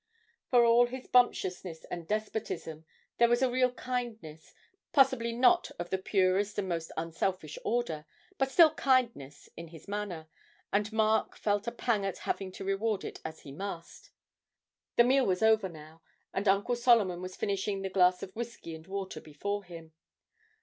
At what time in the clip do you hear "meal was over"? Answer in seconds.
15.03-15.69